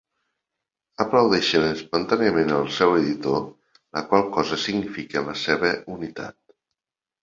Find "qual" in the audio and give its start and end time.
4.11-4.29